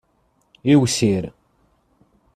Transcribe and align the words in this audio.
Iwsir. 0.73 1.23